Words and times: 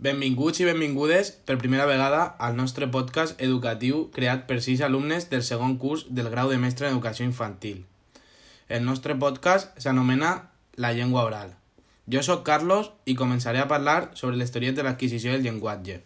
Benvinguts 0.00 0.62
i 0.62 0.64
benvingudes 0.64 1.28
per 1.44 1.58
primera 1.60 1.84
vegada 1.84 2.22
al 2.40 2.54
nostre 2.56 2.86
podcast 2.88 3.34
educatiu 3.46 4.06
creat 4.16 4.46
per 4.48 4.62
sis 4.64 4.80
alumnes 4.86 5.26
del 5.28 5.42
segon 5.44 5.74
curs 5.82 6.06
del 6.08 6.30
grau 6.32 6.48
de 6.48 6.56
mestre 6.62 6.86
en 6.88 6.94
educació 6.94 7.26
infantil. 7.28 7.82
El 8.70 8.86
nostre 8.86 9.18
podcast 9.20 9.76
s'anomena 9.76 10.30
La 10.80 10.94
llengua 10.96 11.26
oral. 11.28 11.52
Jo 12.08 12.24
sóc 12.24 12.46
Carlos 12.48 12.88
i 13.04 13.18
començaré 13.20 13.60
a 13.60 13.68
parlar 13.68 14.08
sobre 14.14 14.40
les 14.40 14.56
teories 14.56 14.78
de 14.80 14.88
l'adquisició 14.88 15.36
del 15.36 15.44
llenguatge. 15.44 16.00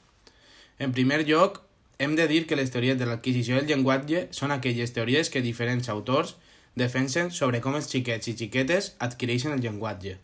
En 0.80 0.90
primer 0.90 1.22
lloc, 1.30 1.62
hem 1.98 2.18
de 2.18 2.26
dir 2.26 2.48
que 2.48 2.58
les 2.58 2.74
teories 2.74 2.98
de 2.98 3.06
l'adquisició 3.06 3.62
del 3.62 3.70
llenguatge 3.70 4.26
són 4.34 4.50
aquelles 4.50 4.90
teories 4.90 5.30
que 5.30 5.46
diferents 5.46 5.88
autors 5.88 6.34
defensen 6.74 7.30
sobre 7.30 7.62
com 7.62 7.78
els 7.78 7.94
xiquets 7.94 8.26
i 8.26 8.34
xiquetes 8.42 8.96
adquireixen 8.98 9.54
el 9.54 9.62
llenguatge. 9.62 10.18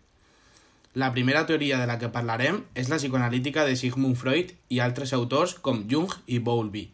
La 0.95 1.13
primera 1.13 1.47
teoria 1.47 1.79
de 1.79 1.87
la 1.87 2.01
que 2.01 2.09
parlarem 2.11 2.65
és 2.75 2.89
la 2.91 2.97
psicoanalítica 2.99 3.63
de 3.63 3.77
Sigmund 3.79 4.17
Freud 4.19 4.49
i 4.75 4.81
altres 4.83 5.13
autors 5.15 5.55
com 5.55 5.85
Jung 5.87 6.11
i 6.27 6.41
Bowlby. 6.43 6.89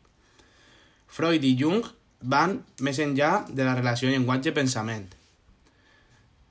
Freud 1.09 1.46
i 1.48 1.55
Jung 1.56 1.80
van 2.20 2.59
més 2.84 3.00
enllà 3.00 3.46
de 3.48 3.64
la 3.64 3.72
relació 3.78 4.12
llenguatge-pensament. 4.12 5.09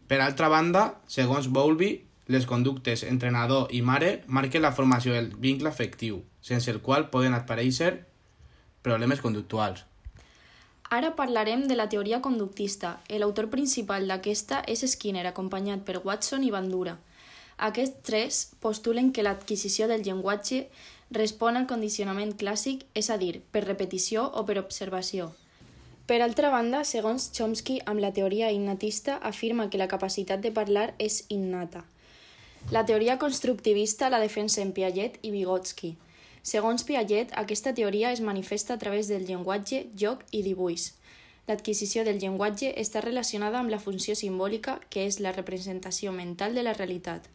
Per 0.10 0.22
altra 0.26 0.50
banda, 0.50 0.88
segons 1.06 1.46
Bowlby, 1.54 1.92
les 2.34 2.50
conductes 2.50 3.06
entrenador 3.06 3.70
i 3.70 3.84
mare 3.86 4.24
marquen 4.26 4.66
la 4.66 4.74
formació 4.74 5.14
del 5.14 5.30
vincle 5.38 5.70
afectiu, 5.70 6.24
sense 6.42 6.74
el 6.74 6.82
qual 6.82 7.12
poden 7.14 7.38
aparèixer 7.38 8.00
problemes 8.82 9.22
conductuals. 9.22 9.86
Ara 10.90 11.16
parlarem 11.18 11.68
de 11.70 11.78
la 11.78 11.90
teoria 11.90 12.22
conductista. 12.26 13.00
L'autor 13.10 13.52
principal 13.54 14.10
d'aquesta 14.10 14.64
és 14.66 14.82
Skinner, 14.90 15.28
acompanyat 15.30 15.86
per 15.86 16.02
Watson 16.02 16.42
i 16.46 16.50
Bandura. 16.54 16.98
Aquests 17.58 18.02
tres 18.04 18.38
postulen 18.60 19.14
que 19.16 19.24
l'adquisició 19.24 19.88
del 19.88 20.04
llenguatge 20.04 20.66
respon 21.12 21.56
al 21.56 21.68
condicionament 21.70 22.34
clàssic, 22.36 22.84
és 22.94 23.10
a 23.10 23.18
dir, 23.18 23.42
per 23.52 23.64
repetició 23.64 24.26
o 24.34 24.44
per 24.46 24.58
observació. 24.60 25.32
Per 26.06 26.20
altra 26.22 26.52
banda, 26.54 26.84
segons 26.84 27.32
Chomsky, 27.34 27.80
amb 27.86 28.04
la 28.04 28.12
teoria 28.14 28.52
innatista, 28.52 29.16
afirma 29.18 29.70
que 29.70 29.80
la 29.80 29.88
capacitat 29.88 30.42
de 30.42 30.52
parlar 30.52 30.94
és 31.00 31.24
innata. 31.30 31.86
La 32.72 32.84
teoria 32.86 33.18
constructivista 33.22 34.10
la 34.10 34.20
defensen 34.20 34.74
Piaget 34.74 35.18
i 35.22 35.32
Vygotsky. 35.32 35.96
Segons 36.44 36.84
Piaget, 36.84 37.32
aquesta 37.42 37.74
teoria 37.74 38.12
es 38.12 38.22
manifesta 38.22 38.76
a 38.76 38.78
través 38.78 39.08
del 39.08 39.26
llenguatge, 39.26 39.86
joc 39.96 40.22
i 40.32 40.44
dibuix. 40.44 40.92
L'adquisició 41.48 42.04
del 42.04 42.20
llenguatge 42.20 42.74
està 42.82 43.02
relacionada 43.06 43.60
amb 43.62 43.70
la 43.70 43.80
funció 43.80 44.16
simbòlica, 44.18 44.80
que 44.90 45.06
és 45.06 45.20
la 45.22 45.32
representació 45.32 46.12
mental 46.12 46.54
de 46.54 46.66
la 46.66 46.74
realitat. 46.74 47.30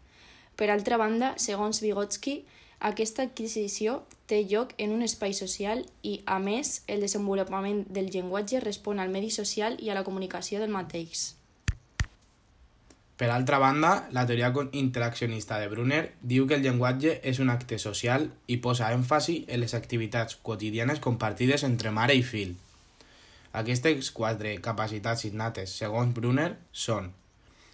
Per 0.60 0.68
altra 0.68 0.98
banda, 1.00 1.32
segons 1.40 1.78
Vygotsky, 1.80 2.42
aquesta 2.84 3.24
adquisició 3.24 4.02
té 4.28 4.42
lloc 4.44 4.74
en 4.76 4.90
un 4.92 5.00
espai 5.06 5.32
social 5.32 5.86
i, 6.04 6.18
a 6.28 6.36
més, 6.36 6.82
el 6.84 7.00
desenvolupament 7.00 7.86
del 7.88 8.10
llenguatge 8.12 8.60
respon 8.60 9.00
al 9.00 9.12
medi 9.14 9.30
social 9.32 9.78
i 9.80 9.88
a 9.88 9.96
la 9.96 10.02
comunicació 10.04 10.60
del 10.60 10.74
mateix. 10.74 11.30
Per 13.20 13.30
altra 13.32 13.58
banda, 13.60 13.92
la 14.16 14.26
teoria 14.28 14.52
interaccionista 14.80 15.58
de 15.60 15.68
Brunner 15.72 16.02
diu 16.20 16.46
que 16.48 16.56
el 16.56 16.64
llenguatge 16.64 17.18
és 17.32 17.40
un 17.40 17.52
acte 17.52 17.78
social 17.80 18.28
i 18.46 18.58
posa 18.64 18.92
èmfasi 18.92 19.44
en 19.48 19.60
les 19.64 19.76
activitats 19.76 20.36
quotidianes 20.36 21.00
compartides 21.00 21.64
entre 21.68 21.92
mare 21.92 22.16
i 22.16 22.22
fill. 22.24 22.52
Aquestes 23.52 24.12
quatre 24.12 24.54
capacitats 24.60 25.24
innates, 25.28 25.72
segons 25.82 26.12
Brunner, 26.16 26.54
són 26.72 27.12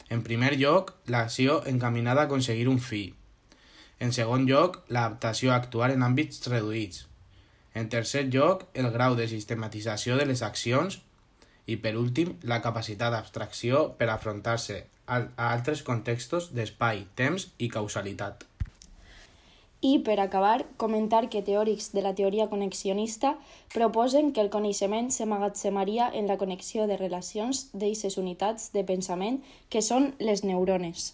en 0.09 0.23
primer 0.23 0.55
lloc, 0.61 0.93
l'acció 1.11 1.61
encaminada 1.67 2.23
a 2.23 2.31
aconseguir 2.31 2.69
un 2.71 2.79
fi. 2.79 3.05
En 3.99 4.13
segon 4.13 4.47
lloc, 4.47 4.83
l'adaptació 4.89 5.53
a 5.53 5.57
actuar 5.57 5.91
en 5.95 6.05
àmbits 6.07 6.47
reduïts. 6.53 7.07
En 7.75 7.89
tercer 7.93 8.27
lloc, 8.33 8.67
el 8.75 8.91
grau 8.95 9.17
de 9.19 9.27
sistematització 9.29 10.17
de 10.17 10.27
les 10.31 10.43
accions. 10.47 11.01
I 11.67 11.77
per 11.83 11.97
últim, 11.99 12.37
la 12.43 12.61
capacitat 12.63 13.13
d'abstracció 13.13 13.87
per 13.99 14.09
afrontar-se 14.13 14.85
a 15.07 15.23
altres 15.49 15.83
contextos 15.83 16.53
d'espai, 16.55 17.07
temps 17.19 17.51
i 17.59 17.69
causalitat. 17.73 18.47
I, 19.83 19.99
per 20.01 20.17
acabar, 20.21 20.65
comentar 20.77 21.29
que 21.29 21.43
teòrics 21.45 21.91
de 21.93 22.03
la 22.03 22.15
teoria 22.15 22.49
conexionista 22.49 23.35
proposen 23.75 24.33
que 24.33 24.41
el 24.41 24.49
coneixement 24.51 25.11
s'emmagatzemaria 25.13 26.09
en 26.15 26.27
la 26.27 26.39
connexió 26.41 26.87
de 26.87 26.97
relacions 26.97 27.67
d'eixes 27.73 28.17
unitats 28.17 28.73
de 28.73 28.87
pensament 28.89 29.43
que 29.69 29.85
són 29.85 30.15
les 30.19 30.45
neurones. 30.45 31.13